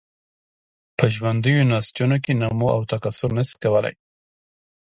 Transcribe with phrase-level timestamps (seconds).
[0.97, 3.95] په ژوندیو نسجونو کې نمو او تکثر نشي کولای.